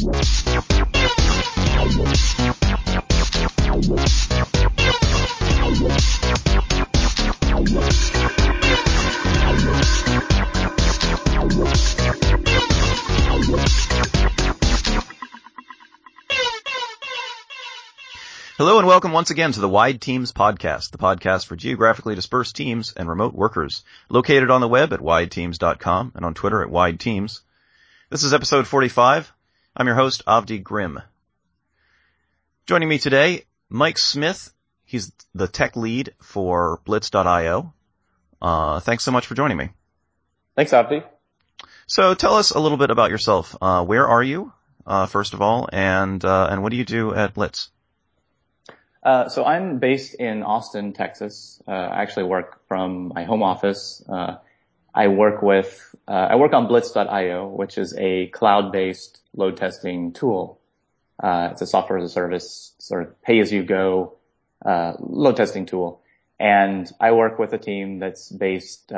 [0.00, 0.12] Hello
[18.78, 22.94] and welcome once again to the Wide Teams podcast, the podcast for geographically dispersed teams
[22.96, 27.40] and remote workers, located on the web at wideteams.com and on Twitter at wideteams.
[28.08, 29.30] This is episode 45.
[29.80, 31.00] I'm your host, Avdi Grimm.
[32.66, 34.52] Joining me today, Mike Smith.
[34.84, 37.72] He's the tech lead for Blitz.io.
[38.42, 39.70] Uh, thanks so much for joining me.
[40.54, 41.02] Thanks, Avdi.
[41.86, 43.56] So tell us a little bit about yourself.
[43.58, 44.52] Uh, where are you,
[44.86, 47.70] uh, first of all, and uh, and what do you do at Blitz?
[49.02, 51.62] Uh, so I'm based in Austin, Texas.
[51.66, 54.04] Uh, I actually work from my home office.
[54.94, 60.12] Uh, I work with, uh, I work on Blitz.io, which is a cloud-based load testing
[60.12, 60.60] tool.
[61.22, 64.14] Uh, it's a software as a service, sort of pay-as-you-go
[64.64, 66.02] uh, load testing tool.
[66.38, 68.92] And I work with a team that's based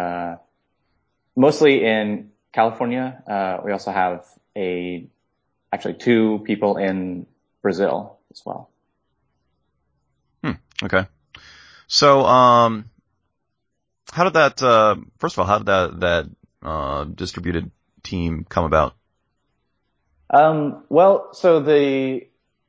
[1.35, 3.23] mostly in California.
[3.65, 4.25] we also have
[4.57, 5.07] a
[5.73, 7.27] actually two people in
[7.63, 8.71] Brazil as well.
[10.83, 11.07] Okay.
[11.87, 12.91] So, um,
[14.13, 16.27] how did that, uh, first of all, how did that, that,
[16.63, 17.71] uh, distributed
[18.03, 18.95] team come about?
[20.29, 22.27] Um, well, so the,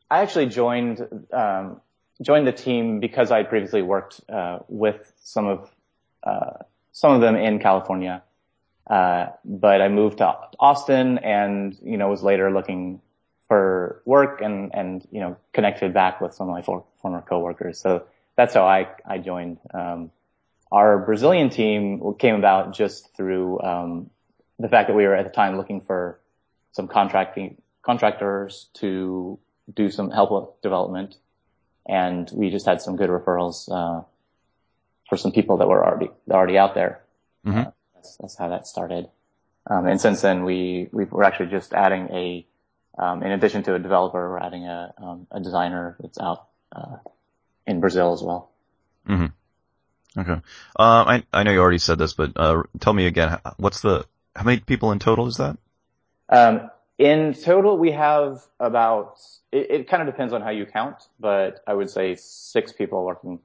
[0.10, 1.82] I actually joined, um,
[2.22, 5.70] joined the team because I previously worked, uh, with some of,
[6.24, 8.24] uh, some of them in California.
[8.90, 13.02] Uh, but I moved to Austin and, you know, was later looking
[13.50, 17.80] for work and, and, you know, connected back with some of my for, former coworkers.
[17.80, 18.04] So
[18.38, 19.60] that's how I, I joined.
[19.74, 20.12] Um,
[20.74, 24.10] our Brazilian team came about just through, um,
[24.58, 26.20] the fact that we were at the time looking for
[26.72, 29.38] some contracting, contractors to
[29.72, 31.16] do some help with development.
[31.88, 34.04] And we just had some good referrals, uh,
[35.08, 37.04] for some people that were already, already out there.
[37.46, 37.60] Mm-hmm.
[37.60, 39.08] Uh, that's, that's, how that started.
[39.70, 42.48] Um, and since then we, we were actually just adding a,
[42.98, 46.98] um, in addition to a developer, we're adding a, um, a designer that's out uh,
[47.68, 48.50] in Brazil as well.
[49.08, 49.28] Mm-hmm.
[50.18, 50.34] Okay.
[50.34, 50.40] Uh,
[50.78, 53.40] I I know you already said this, but uh, tell me again.
[53.58, 55.58] What's the how many people in total is that?
[56.30, 59.20] Um, in total, we have about.
[59.52, 63.04] It, it kind of depends on how you count, but I would say six people
[63.06, 63.40] working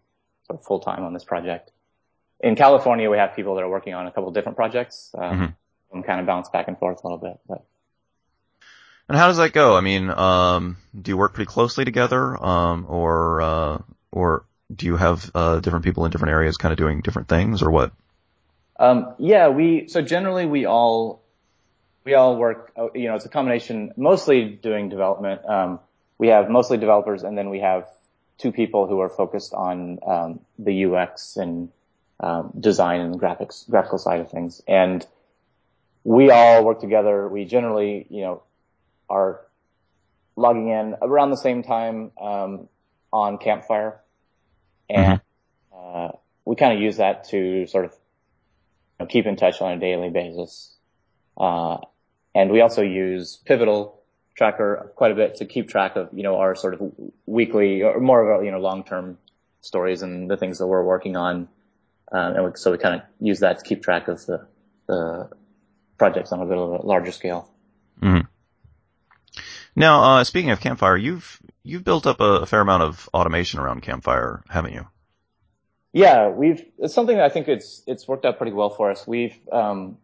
[0.46, 1.70] sort of full time on this project.
[2.40, 5.10] In California, we have people that are working on a couple different projects.
[5.16, 5.46] Um, mm-hmm.
[5.90, 7.64] And kind of bounce back and forth a little bit, but
[9.08, 9.74] and how does that go?
[9.74, 13.78] I mean, um, do you work pretty closely together, um, or uh,
[14.12, 17.62] or do you have uh, different people in different areas kind of doing different things,
[17.62, 17.92] or what?
[18.78, 21.22] Um, yeah, we so generally we all
[22.04, 22.72] we all work.
[22.76, 25.44] Uh, you know, it's a combination, mostly doing development.
[25.44, 25.80] Um,
[26.18, 27.88] we have mostly developers, and then we have
[28.38, 31.70] two people who are focused on um, the UX and
[32.20, 35.06] um, design and graphics, graphical side of things, and
[36.04, 37.28] we all work together.
[37.28, 38.42] We generally, you know,
[39.08, 39.40] are
[40.36, 42.68] logging in around the same time um,
[43.12, 44.00] on Campfire,
[44.88, 46.06] and mm-hmm.
[46.06, 46.10] uh,
[46.44, 47.93] we kind of use that to sort of
[48.99, 50.75] you know, keep in touch on a daily basis.
[51.37, 51.78] Uh,
[52.34, 54.00] and we also use Pivotal
[54.37, 56.93] Tracker quite a bit to keep track of you know our sort of
[57.26, 59.19] weekly or more of a you know long term
[59.60, 61.49] stories and the things that we're working on.
[62.12, 64.47] Um, and we, so we kind of use that to keep track of the,
[64.87, 65.28] the
[65.99, 67.50] projects on a bit of a larger scale.
[68.00, 68.26] Mm-hmm.
[69.78, 73.60] Now, uh, speaking of Campfire, you've you've built up a, a, fair amount of automation
[73.60, 74.88] around Campfire, haven't you?
[75.92, 76.64] Yeah, we've.
[76.78, 79.06] It's something that I think it's it's worked out pretty well for us.
[79.06, 79.98] We've um,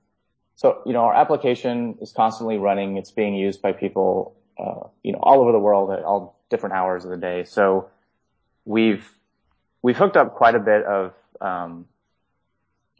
[0.54, 2.98] so you know our application is constantly running.
[2.98, 6.76] It's being used by people uh, you know all over the world at all different
[6.76, 7.42] hours of the day.
[7.42, 7.90] So
[8.64, 9.04] we've
[9.82, 11.86] we've hooked up quite a bit of um,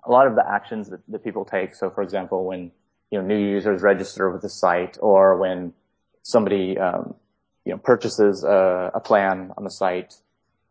[0.03, 1.77] a lot of the actions that, that people take.
[1.77, 2.73] So for example, when
[3.13, 5.73] you know new users register with the site, or when
[6.25, 7.15] somebody um,
[7.65, 10.15] you know purchases a, a, plan on the site.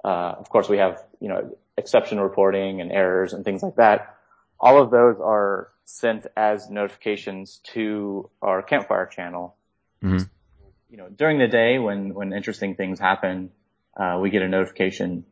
[0.03, 4.17] Uh, of course, we have you know exception reporting and errors and things like that.
[4.59, 9.55] All of those are sent as notifications to our campfire channel.
[10.03, 10.23] Mm-hmm.
[10.89, 13.51] You know, during the day when when interesting things happen,
[13.95, 15.25] uh, we get a notification.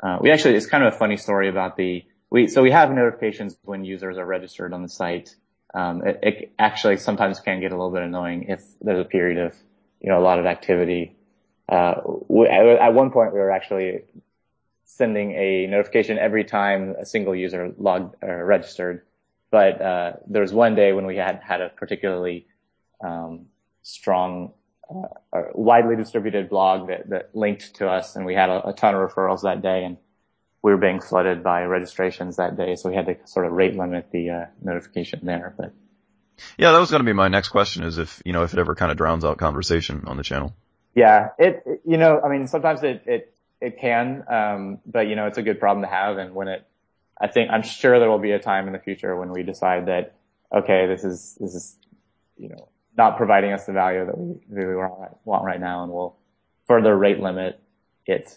[0.00, 2.90] Uh, we actually, it's kind of a funny story about the we so we have
[2.92, 5.34] notifications when users are registered on the site
[5.74, 9.38] um, it, it, actually sometimes can get a little bit annoying if there's a period
[9.38, 9.54] of,
[10.00, 11.16] you know, a lot of activity.
[11.68, 11.94] Uh,
[12.28, 14.02] we, at one point we were actually
[14.84, 19.02] sending a notification every time a single user logged or registered.
[19.50, 22.46] But, uh, there was one day when we had had a particularly,
[23.02, 23.46] um,
[23.82, 24.52] strong,
[24.90, 28.72] uh, a widely distributed blog that, that linked to us and we had a, a
[28.72, 29.98] ton of referrals that day and
[30.62, 32.74] we were being flooded by registrations that day.
[32.76, 35.72] So we had to sort of rate limit the, uh, notification there, but.
[36.56, 38.58] Yeah, that was going to be my next question is if, you know, if it
[38.58, 40.54] ever kind of drowns out conversation on the channel.
[40.94, 45.16] Yeah, it, it you know, I mean, sometimes it, it, it can, um, but you
[45.16, 46.16] know, it's a good problem to have.
[46.16, 46.66] And when it,
[47.20, 49.86] I think, I'm sure there will be a time in the future when we decide
[49.86, 50.14] that,
[50.56, 51.76] okay, this is, this is,
[52.36, 54.74] you know, not providing us the value that we really
[55.24, 56.16] want right now and we'll
[56.66, 57.60] further rate limit
[58.06, 58.36] it.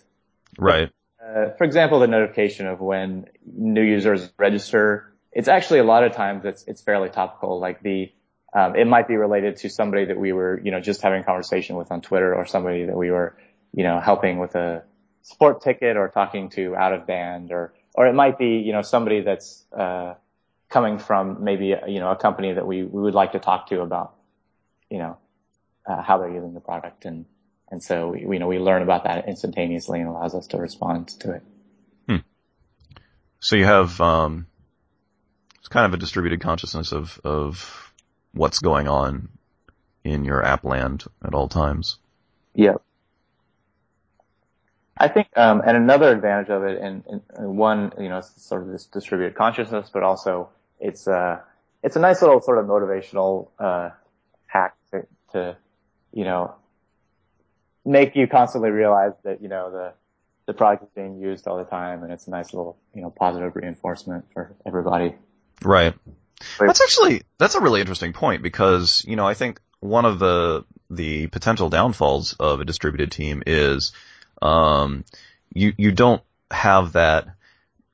[0.57, 0.89] Right.
[1.21, 6.13] Uh, for example, the notification of when new users register, it's actually a lot of
[6.13, 7.59] times it's, it's fairly topical.
[7.59, 8.11] Like the,
[8.53, 11.23] um, it might be related to somebody that we were, you know, just having a
[11.23, 13.37] conversation with on Twitter or somebody that we were,
[13.71, 14.83] you know, helping with a
[15.21, 18.81] support ticket or talking to out of band or, or it might be, you know,
[18.81, 20.15] somebody that's, uh,
[20.69, 23.81] coming from maybe, you know, a company that we, we would like to talk to
[23.81, 24.15] about,
[24.89, 25.17] you know,
[25.85, 27.05] uh, how they're using the product.
[27.05, 27.25] And,
[27.71, 31.07] and so we, you know, we learn about that instantaneously and allows us to respond
[31.21, 31.43] to it.
[32.07, 32.17] Hmm.
[33.39, 34.45] So you have, um,
[35.59, 37.93] it's kind of a distributed consciousness of, of
[38.33, 39.29] what's going on
[40.03, 41.97] in your app land at all times.
[42.53, 42.75] Yeah.
[44.97, 48.61] I think, um, and another advantage of it, and, and one, you know, it's sort
[48.61, 51.39] of this distributed consciousness, but also it's, uh,
[51.81, 53.91] it's a nice little sort of motivational, uh,
[54.45, 55.57] hack to, to,
[56.11, 56.53] you know,
[57.85, 59.93] make you constantly realize that, you know, the,
[60.45, 63.09] the product is being used all the time and it's a nice little, you know,
[63.09, 65.15] positive reinforcement for everybody.
[65.63, 65.93] Right.
[66.59, 70.65] That's actually, that's a really interesting point because, you know, I think one of the,
[70.89, 73.93] the potential downfalls of a distributed team is,
[74.41, 75.05] um,
[75.53, 77.27] you, you don't have that,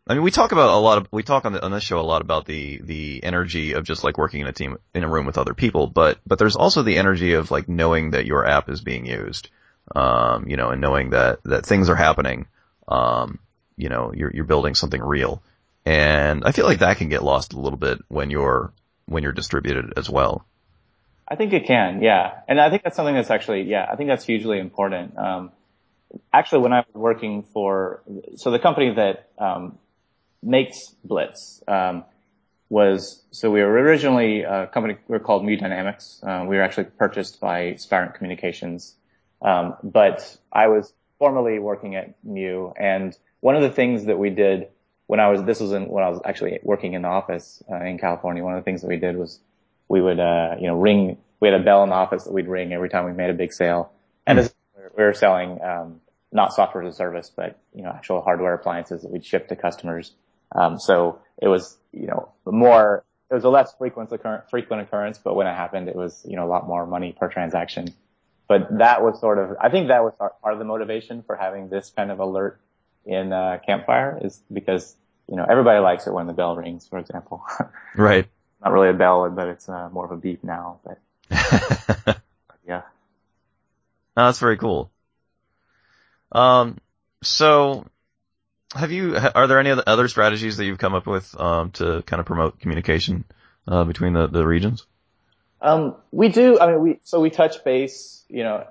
[0.07, 1.99] I mean, we talk about a lot of, we talk on, the, on this show
[1.99, 5.09] a lot about the, the energy of just like working in a team, in a
[5.09, 8.45] room with other people, but, but there's also the energy of like knowing that your
[8.45, 9.49] app is being used,
[9.95, 12.47] um, you know, and knowing that, that things are happening,
[12.87, 13.39] um,
[13.77, 15.41] you know, you're, you're building something real.
[15.85, 18.73] And I feel like that can get lost a little bit when you're,
[19.05, 20.45] when you're distributed as well.
[21.27, 22.39] I think it can, yeah.
[22.47, 25.17] And I think that's something that's actually, yeah, I think that's hugely important.
[25.17, 25.51] Um,
[26.33, 28.01] actually when I was working for,
[28.35, 29.77] so the company that, um,
[30.43, 32.05] makes Blitz, um,
[32.69, 36.21] was, so we were originally a company, we were called Mu Dynamics.
[36.21, 38.93] Uh, we were actually purchased by Spirent Communications.
[39.41, 44.29] Um, but I was formerly working at Mu and one of the things that we
[44.29, 44.67] did
[45.07, 47.83] when I was, this was in, when I was actually working in the office, uh,
[47.83, 49.39] in California, one of the things that we did was
[49.87, 52.47] we would, uh, you know, ring, we had a bell in the office that we'd
[52.47, 53.91] ring every time we made a big sale.
[54.25, 54.51] And mm
[54.97, 56.01] we were selling, um,
[56.31, 59.55] not software as a service, but, you know, actual hardware appliances that we'd ship to
[59.55, 60.13] customers.
[60.55, 64.09] Um, so it was, you know, more, it was a less frequent,
[64.49, 67.27] frequent occurrence, but when it happened, it was, you know, a lot more money per
[67.27, 67.93] transaction.
[68.47, 71.69] But that was sort of, I think that was part of the motivation for having
[71.69, 72.59] this kind of alert
[73.05, 74.95] in, uh, Campfire is because,
[75.27, 77.43] you know, everybody likes it when the bell rings, for example.
[77.95, 78.27] Right.
[78.63, 80.99] Not really a bell, but it's, uh, more of a beep now, but
[82.67, 82.83] yeah.
[84.15, 84.91] No, that's very cool.
[86.31, 86.77] Um,
[87.23, 87.87] so
[88.75, 92.19] have you, are there any other strategies that you've come up with, um, to kind
[92.19, 93.25] of promote communication,
[93.67, 94.85] uh, between the, the regions?
[95.61, 98.67] Um, we do, I mean, we, so we touch base, you know,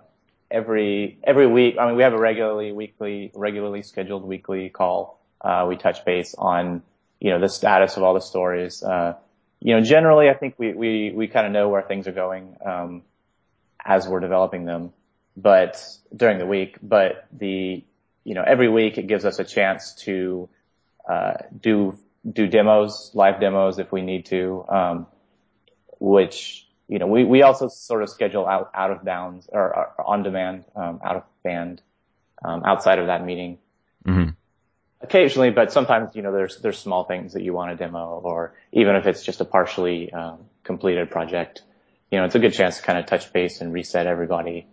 [0.50, 1.76] every, every week.
[1.80, 5.20] I mean, we have a regularly weekly, regularly scheduled weekly call.
[5.40, 6.82] Uh, we touch base on,
[7.20, 8.82] you know, the status of all the stories.
[8.82, 9.14] Uh,
[9.60, 12.56] you know, generally I think we, we, we kind of know where things are going,
[12.64, 13.02] um,
[13.84, 14.92] as we're developing them
[15.36, 15.76] but
[16.14, 17.84] during the week, but the,
[18.24, 20.48] you know, every week it gives us a chance to,
[21.08, 21.98] uh, do,
[22.30, 25.06] do demos, live demos if we need to, um,
[26.00, 30.06] which, you know, we, we also sort of schedule out, out of bounds or, or
[30.06, 31.82] on demand, um, out of band,
[32.44, 33.58] um, outside of that meeting.
[34.06, 34.30] Mm-hmm.
[35.00, 38.54] Occasionally, but sometimes, you know, there's, there's small things that you want to demo or
[38.72, 41.62] even if it's just a partially, um, completed project,
[42.10, 44.66] you know, it's a good chance to kind of touch base and reset everybody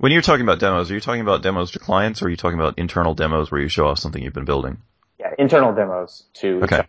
[0.00, 2.36] when you're talking about demos, are you talking about demos to clients or are you
[2.38, 4.78] talking about internal demos where you show off something you've been building?
[5.18, 6.84] Yeah, internal demos to, okay.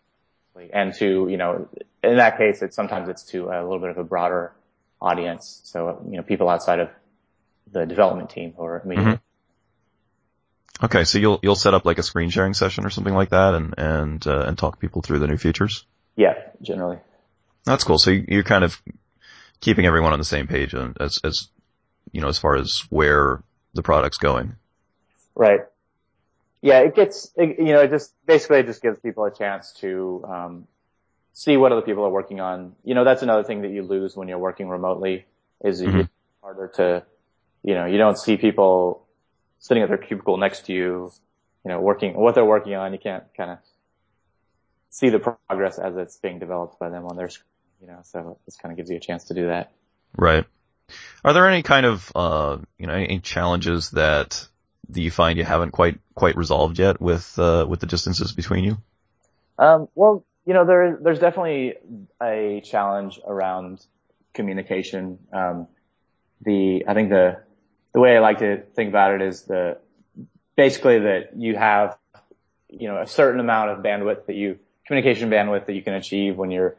[0.71, 1.67] and to, you know,
[2.01, 4.53] in that case, it's sometimes it's to a little bit of a broader
[5.01, 5.61] audience.
[5.63, 6.89] So, you know, people outside of
[7.71, 9.03] the development team or media.
[9.03, 10.85] Mm-hmm.
[10.85, 13.53] Okay, so you'll you'll set up like a screen sharing session or something like that,
[13.53, 15.85] and and uh, and talk people through the new features.
[16.15, 16.97] Yeah, generally.
[17.65, 17.99] That's cool.
[17.99, 18.81] So you're kind of
[19.59, 21.49] keeping everyone on the same page as as
[22.11, 23.43] you know, as far as where
[23.73, 24.55] the product's going.
[25.35, 25.61] Right.
[26.61, 29.73] Yeah, it gets, it, you know, it just basically it just gives people a chance
[29.79, 30.67] to um,
[31.33, 32.75] see what other people are working on.
[32.83, 35.25] You know, that's another thing that you lose when you're working remotely
[35.63, 35.99] is mm-hmm.
[35.99, 36.09] it's
[36.41, 37.03] harder to
[37.63, 39.07] you know, you don't see people
[39.59, 41.11] sitting at their cubicle next to you,
[41.63, 42.93] you know, working, what they're working on.
[42.93, 43.57] You can't kind of
[44.89, 47.45] see the progress as it's being developed by them on their screen,
[47.81, 49.71] you know, so this kind of gives you a chance to do that.
[50.17, 50.45] Right.
[51.23, 54.47] Are there any kind of, uh, you know, any challenges that
[54.89, 58.65] do you find you haven't quite, quite resolved yet with, uh, with the distances between
[58.65, 58.77] you?
[59.57, 61.75] Um, well, you know, there, there's definitely
[62.21, 63.85] a challenge around
[64.33, 65.17] communication.
[65.31, 65.69] Um,
[66.41, 67.39] the, I think the,
[67.93, 69.77] the way I like to think about it is the,
[70.57, 71.97] basically that you have,
[72.67, 76.35] you know, a certain amount of bandwidth that you, communication bandwidth that you can achieve
[76.35, 76.75] when you're,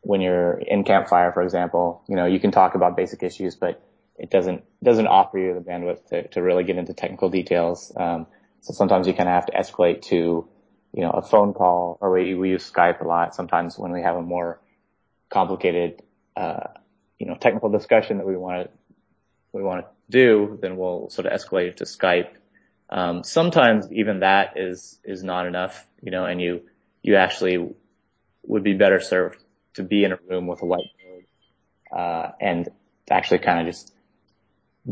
[0.00, 2.02] when you're in campfire, for example.
[2.08, 3.80] You know, you can talk about basic issues, but
[4.18, 7.92] it doesn't, doesn't offer you the bandwidth to, to really get into technical details.
[7.96, 8.26] Um,
[8.62, 10.48] so sometimes you kind of have to escalate to,
[10.96, 14.00] you know, a phone call or we, we use Skype a lot sometimes when we
[14.00, 14.58] have a more
[15.28, 16.02] complicated,
[16.34, 16.68] uh,
[17.18, 18.70] you know, technical discussion that we want to,
[19.52, 22.30] we want to do, then we'll sort of escalate it to Skype.
[22.88, 26.62] Um, sometimes even that is, is not enough, you know, and you,
[27.02, 27.74] you actually
[28.44, 29.42] would be better served
[29.74, 31.26] to be in a room with a whiteboard,
[31.94, 32.70] uh, and
[33.10, 33.92] actually kind of just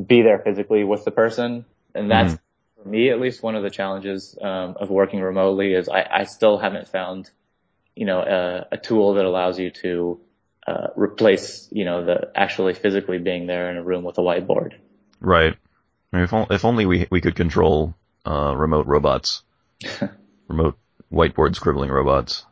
[0.06, 1.64] be there physically with the person.
[1.94, 2.43] And that's, mm-hmm.
[2.84, 6.24] For me, at least one of the challenges, um, of working remotely is I, I
[6.24, 7.30] still haven't found,
[7.96, 10.20] you know, a, a tool that allows you to,
[10.66, 14.74] uh, replace, you know, the actually physically being there in a room with a whiteboard.
[15.18, 15.56] Right.
[16.12, 17.94] If, if only we, we could control,
[18.26, 19.42] uh, remote robots.
[20.48, 20.76] remote
[21.10, 22.44] whiteboard scribbling robots.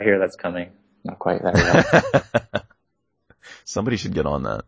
[0.00, 0.70] I hear that's coming.
[1.04, 2.64] Not quite that
[3.64, 4.64] Somebody should get on that.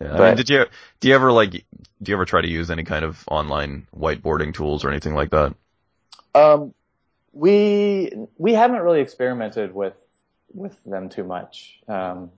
[0.00, 0.08] Yeah.
[0.08, 0.64] But, I mean, did you,
[1.00, 1.62] do you ever like, do
[2.06, 5.54] you ever try to use any kind of online whiteboarding tools or anything like that?
[6.34, 6.74] Um,
[7.32, 9.94] we, we haven't really experimented with,
[10.52, 11.78] with them too much.
[11.88, 12.30] Um,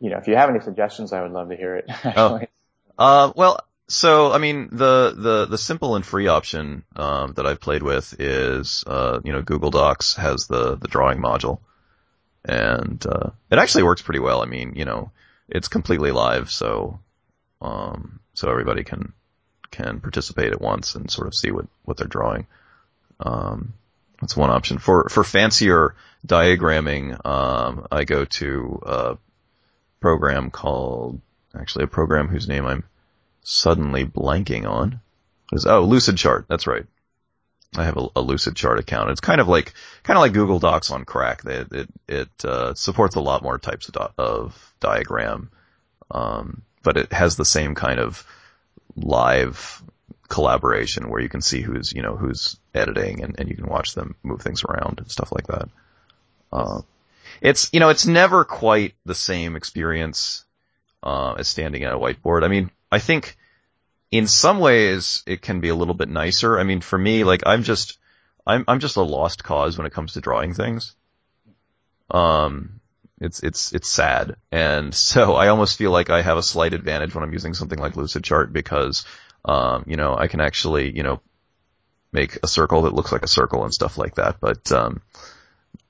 [0.00, 1.90] you know, if you have any suggestions, I would love to hear it.
[2.16, 2.40] oh.
[2.98, 7.60] Uh, well, so, I mean, the, the, the simple and free option, um, that I've
[7.60, 11.60] played with is, uh, you know, Google Docs has the, the drawing module.
[12.44, 14.42] And, uh, it actually works pretty well.
[14.42, 15.10] I mean, you know,
[15.50, 17.00] it's completely live, so,
[17.60, 19.12] um, so everybody can,
[19.70, 22.46] can participate at once and sort of see what, what they're drawing.
[23.18, 23.74] Um,
[24.20, 24.78] that's one option.
[24.78, 25.94] For, for fancier
[26.26, 29.18] diagramming, um, I go to a
[30.00, 31.20] program called,
[31.58, 32.84] actually a program whose name I'm
[33.42, 35.00] suddenly blanking on.
[35.52, 36.46] Is, oh, Lucidchart.
[36.48, 36.86] That's right.
[37.76, 39.10] I have a, a Lucidchart account.
[39.10, 41.44] It's kind of like, kind of like Google Docs on crack.
[41.44, 45.50] It, it, it uh, supports a lot more types of, di- of diagram.
[46.10, 48.26] Um, but it has the same kind of
[48.96, 49.82] live
[50.28, 53.94] collaboration where you can see who's, you know, who's editing and, and you can watch
[53.94, 55.68] them move things around and stuff like that.
[56.52, 56.80] Uh,
[57.40, 60.44] it's, you know, it's never quite the same experience,
[61.02, 62.44] uh, as standing at a whiteboard.
[62.44, 63.36] I mean, I think
[64.10, 66.58] in some ways it can be a little bit nicer.
[66.58, 67.98] I mean, for me, like I'm just,
[68.46, 70.94] I'm, I'm just a lost cause when it comes to drawing things.
[72.10, 72.79] Um,
[73.20, 74.36] it's, it's, it's sad.
[74.50, 77.78] And so I almost feel like I have a slight advantage when I'm using something
[77.78, 79.04] like Lucidchart because,
[79.44, 81.20] um, you know, I can actually, you know,
[82.12, 84.40] make a circle that looks like a circle and stuff like that.
[84.40, 85.00] But, um,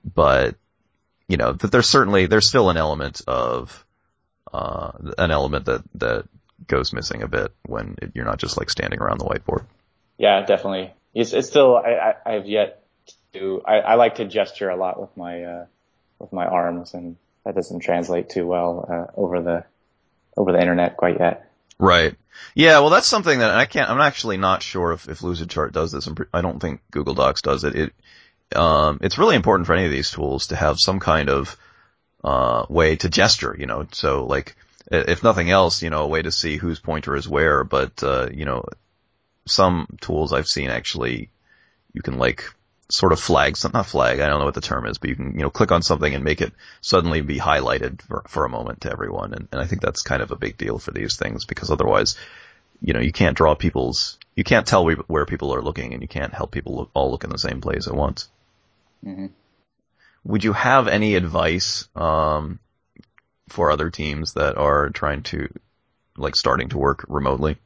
[0.05, 0.57] but,
[1.29, 3.85] you know, that there's certainly, there's still an element of,
[4.53, 6.25] uh, an element that, that
[6.67, 9.65] goes missing a bit when it, you're not just like standing around the whiteboard.
[10.19, 10.93] Yeah, definitely.
[11.15, 12.85] It's, it's still, I, I, have yet
[13.33, 15.67] to, I, I like to gesture a lot with my, uh,
[16.21, 19.65] with my arms and that doesn't translate too well, uh, over the,
[20.37, 21.51] over the internet quite yet.
[21.79, 22.15] Right.
[22.55, 25.93] Yeah, well that's something that I can't, I'm actually not sure if, if Lucidchart does
[25.93, 26.09] this.
[26.33, 27.75] I don't think Google Docs does it.
[27.75, 27.93] It,
[28.55, 31.57] um, it's really important for any of these tools to have some kind of,
[32.23, 34.57] uh, way to gesture, you know, so like,
[34.93, 37.63] if nothing else, you know, a way to see whose pointer is where.
[37.63, 38.65] But uh, you know,
[39.47, 41.31] some tools I've seen actually,
[41.93, 42.53] you can like
[42.91, 45.33] sort of flag, not flag, I don't know what the term is, but you can,
[45.35, 48.83] you know, click on something and make it suddenly be highlighted for, for a moment
[48.83, 49.33] to everyone.
[49.33, 52.17] And, and I think that's kind of a big deal for these things because otherwise,
[52.83, 56.09] you know, you can't draw people's, you can't tell where people are looking and you
[56.09, 58.29] can't help people look, all look in the same place at once.
[59.05, 59.27] Mm-hmm.
[60.25, 62.59] Would you have any advice, um,
[63.49, 65.49] for other teams that are trying to,
[66.17, 67.57] like, starting to work remotely?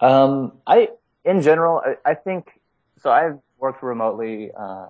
[0.00, 0.88] Um, I,
[1.24, 2.50] in general, I, I think,
[3.02, 4.86] so I've worked remotely, uh,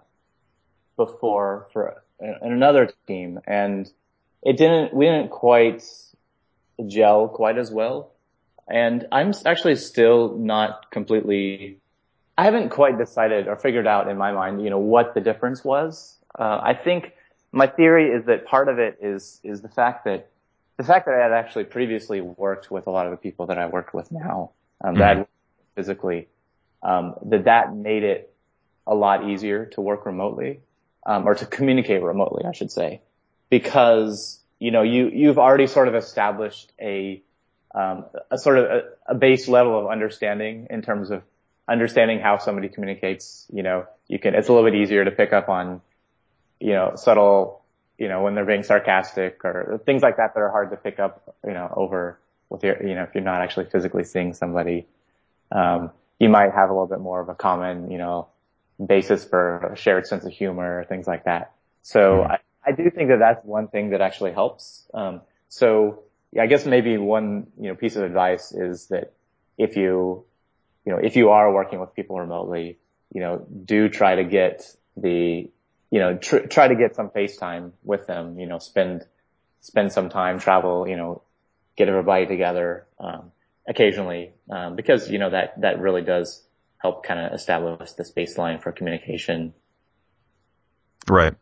[0.97, 3.91] before for in another team and
[4.43, 5.83] it didn't, we didn't quite
[6.87, 8.13] gel quite as well.
[8.69, 11.79] And I'm actually still not completely,
[12.39, 15.65] I haven't quite decided or figured out in my mind, you know, what the difference
[15.65, 16.17] was.
[16.39, 17.13] Uh, I think
[17.53, 20.31] my theory is that part of it is is the fact that
[20.77, 23.59] the fact that I had actually previously worked with a lot of the people that
[23.59, 25.01] I worked with now, um, mm-hmm.
[25.01, 25.29] that
[25.75, 26.29] physically,
[26.83, 28.30] um, that that made it
[28.91, 30.61] a lot easier to work remotely,
[31.07, 33.01] um, or to communicate remotely, I should say,
[33.49, 37.23] because you know you you've already sort of established a
[37.75, 41.23] um, a sort of a, a base level of understanding in terms of
[41.69, 43.47] understanding how somebody communicates.
[43.53, 45.81] You know, you can it's a little bit easier to pick up on
[46.59, 47.63] you know subtle
[47.97, 50.99] you know when they're being sarcastic or things like that that are hard to pick
[50.99, 52.19] up you know over
[52.49, 54.87] with your you know if you're not actually physically seeing somebody.
[55.53, 58.29] Um, you might have a little bit more of a common, you know,
[58.85, 61.53] basis for a shared sense of humor, things like that.
[61.83, 62.33] So mm-hmm.
[62.33, 64.87] I, I do think that that's one thing that actually helps.
[64.95, 69.13] Um, so yeah, I guess maybe one, you know, piece of advice is that
[69.59, 70.25] if you,
[70.85, 72.79] you know, if you are working with people remotely,
[73.13, 74.65] you know, do try to get
[74.97, 75.51] the,
[75.91, 79.05] you know, tr- try to get some FaceTime with them, you know, spend,
[79.61, 81.23] spend some time, travel, you know,
[81.77, 83.33] get everybody together, um,
[83.69, 86.43] occasionally, um, because, you know, that, that really does
[86.81, 89.53] help kind of establish this baseline for communication.
[91.09, 91.35] Right.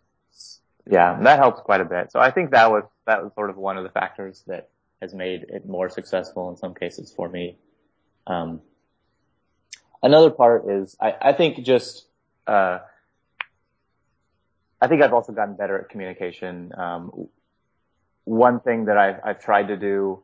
[0.91, 2.11] Yeah, that helps quite a bit.
[2.13, 5.15] So I think that was, that was sort of one of the factors that has
[5.15, 7.57] made it more successful in some cases for me.
[8.27, 8.61] Um,
[10.03, 12.07] another part is I, I think just,
[12.47, 12.79] uh,
[14.81, 16.73] I think I've also gotten better at communication.
[16.77, 17.29] Um,
[18.25, 20.23] one thing that I've, I've tried to do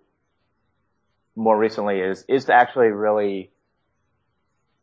[1.37, 3.51] more recently is, is to actually really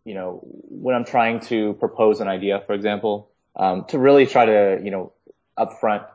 [0.06, 4.46] you know, when I'm trying to propose an idea, for example, um, to really try
[4.46, 5.14] to, you know,
[5.58, 6.06] upfront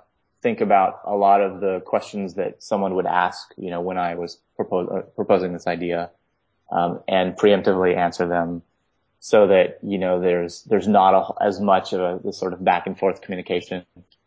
[0.42, 4.14] think about a lot of the questions that someone would ask, you know, when I
[4.14, 6.10] was uh, proposing this idea,
[6.70, 8.62] um, and preemptively answer them
[9.20, 12.86] so that, you know, there's, there's not a, as much of a, sort of back
[12.86, 13.84] and forth communication,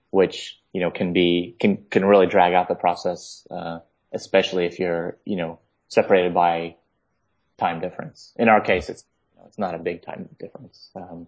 [0.10, 3.80] which, you know, can be, can, can really drag out the process, uh,
[4.12, 6.76] especially if you're, you know, separated by
[7.58, 8.34] time difference.
[8.36, 9.04] In our case, it's
[9.48, 10.90] it's not a big time difference.
[10.96, 11.28] Um,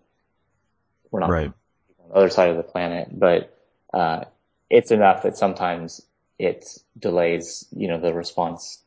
[1.09, 1.47] we're not right.
[1.47, 3.57] on the other side of the planet, but,
[3.93, 4.25] uh,
[4.69, 6.01] it's enough that sometimes
[6.39, 6.65] it
[6.97, 8.79] delays, you know, the response,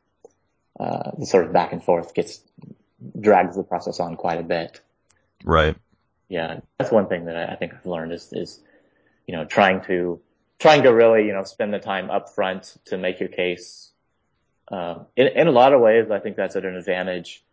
[0.81, 2.41] uh, the sort of back and forth gets,
[3.21, 4.81] drags the process on quite a bit.
[5.45, 5.77] Right.
[6.29, 6.61] Yeah.
[6.79, 8.61] That's one thing that I think I've learned is, is,
[9.27, 10.21] you know, trying to,
[10.59, 13.91] trying to really, you know, spend the time up front to make your case.
[14.69, 17.45] Um, in, in a lot of ways, I think that's at an advantage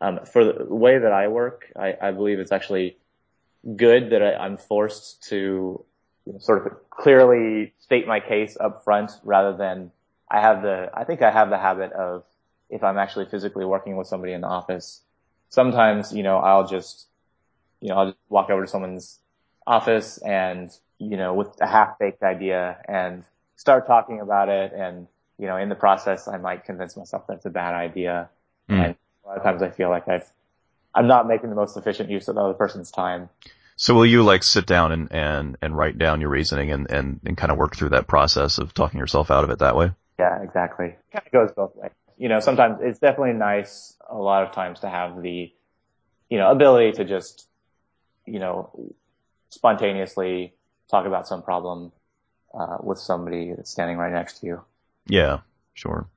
[0.00, 2.96] um, for the way that I work, I, I believe it's actually
[3.76, 5.84] good that I, am forced to
[6.38, 9.90] sort of clearly state my case up front rather than
[10.30, 12.24] I have the, I think I have the habit of
[12.68, 15.02] if I'm actually physically working with somebody in the office,
[15.48, 17.06] sometimes, you know, I'll just,
[17.80, 19.20] you know, I'll just walk over to someone's
[19.66, 23.24] office and, you know, with a half baked idea and
[23.56, 24.72] start talking about it.
[24.72, 25.06] And,
[25.38, 28.28] you know, in the process, I might convince myself that's a bad idea.
[28.68, 28.84] Mm.
[28.84, 28.96] And
[29.26, 30.30] a lot of times I feel like I've,
[30.94, 33.28] I'm not making the most efficient use of the other person's time.
[33.76, 37.20] So will you like sit down and, and, and write down your reasoning and, and,
[37.26, 39.90] and kind of work through that process of talking yourself out of it that way?
[40.18, 40.86] Yeah, exactly.
[40.86, 41.90] It kind of goes both ways.
[42.16, 45.52] You know, sometimes it's definitely nice a lot of times to have the,
[46.30, 47.46] you know, ability to just,
[48.24, 48.70] you know,
[49.50, 50.54] spontaneously
[50.90, 51.92] talk about some problem,
[52.58, 54.62] uh, with somebody that's standing right next to you.
[55.06, 55.40] Yeah,
[55.74, 56.08] sure.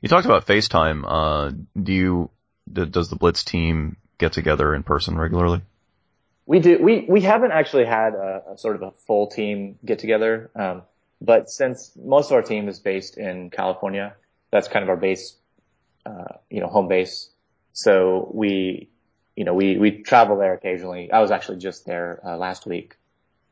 [0.00, 1.02] You talked about FaceTime.
[1.04, 2.30] Uh, do you,
[2.72, 5.62] does the Blitz team get together in person regularly?
[6.46, 6.78] We do.
[6.80, 10.82] We we haven't actually had a, a sort of a full team get together, um,
[11.20, 14.14] but since most of our team is based in California,
[14.50, 15.36] that's kind of our base,
[16.06, 17.30] uh, you know, home base.
[17.74, 18.88] So we,
[19.36, 21.12] you know, we we travel there occasionally.
[21.12, 22.96] I was actually just there uh, last week,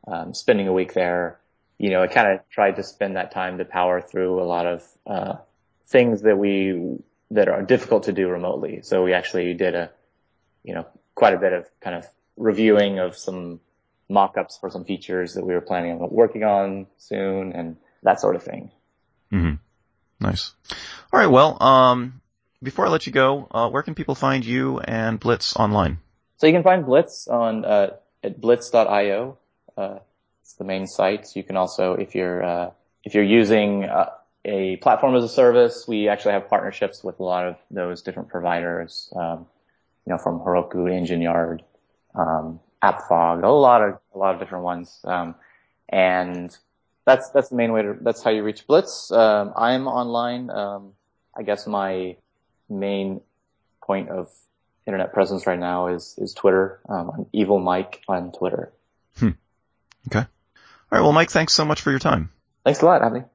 [0.07, 1.39] um, spending a week there.
[1.77, 4.65] You know, I kind of tried to spend that time to power through a lot
[4.65, 5.35] of uh,
[5.85, 6.97] things that we
[7.31, 8.81] that are difficult to do remotely.
[8.83, 9.91] So we actually did a,
[10.63, 13.59] you know, quite a bit of kind of reviewing of some
[14.09, 18.35] mock-ups for some features that we were planning on working on soon and that sort
[18.35, 18.71] of thing.
[19.31, 19.55] Mm-hmm.
[20.19, 20.53] Nice.
[21.11, 21.27] All right.
[21.29, 22.21] Well, um,
[22.63, 25.99] before I let you go, uh, where can people find you and Blitz online?
[26.37, 29.37] So you can find Blitz on uh, at blitz.io.
[29.75, 29.99] Uh,
[30.41, 31.35] it's the main site.
[31.35, 32.71] You can also, if you're uh,
[33.03, 34.11] if you're using uh,
[34.47, 35.85] a platform as a service.
[35.87, 39.45] We actually have partnerships with a lot of those different providers, um,
[40.05, 41.63] you know, from Heroku, Engine Yard,
[42.15, 44.99] um, AppFog, a lot of a lot of different ones.
[45.03, 45.35] Um,
[45.89, 46.55] and
[47.05, 49.11] that's that's the main way to that's how you reach Blitz.
[49.11, 50.49] Um, I'm online.
[50.49, 50.93] Um,
[51.35, 52.15] I guess my
[52.69, 53.21] main
[53.83, 54.31] point of
[54.85, 56.79] internet presence right now is is Twitter.
[56.87, 58.71] Um, I'm Evil Mike on Twitter.
[59.17, 59.31] Hmm.
[60.07, 60.19] Okay.
[60.19, 60.25] All
[60.89, 61.01] right.
[61.01, 62.31] Well, Mike, thanks so much for your time.
[62.63, 63.25] Thanks a lot, Avdi.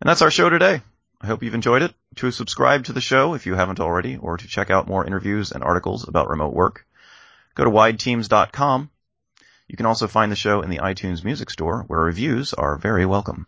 [0.00, 0.82] And that's our show today.
[1.20, 1.94] I hope you've enjoyed it.
[2.16, 5.52] To subscribe to the show if you haven't already, or to check out more interviews
[5.52, 6.86] and articles about remote work,
[7.54, 8.90] go to wideteams.com.
[9.68, 13.06] You can also find the show in the iTunes Music Store, where reviews are very
[13.06, 13.46] welcome.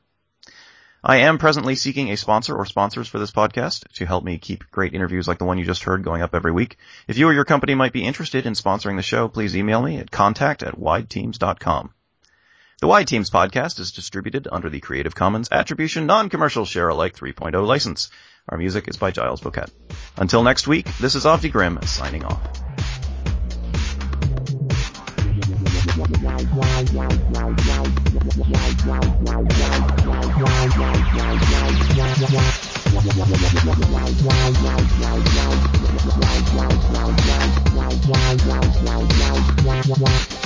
[1.05, 4.71] I am presently seeking a sponsor or sponsors for this podcast to help me keep
[4.71, 6.79] great interviews like the one you just heard going up every week.
[7.07, 9.99] If you or your company might be interested in sponsoring the show, please email me
[9.99, 11.93] at contact at wideteams.com.
[12.79, 17.67] The Wide Teams podcast is distributed under the Creative Commons Attribution Non-Commercial Share Alike 3.0
[17.67, 18.11] license.
[18.51, 19.65] Our music is by Giles Bouquet.
[20.19, 22.39] Until next week, this is Avdi Grimm signing off.
[26.67, 27.87] Wow, wow, wow, wow,
[39.65, 40.46] wow, wow.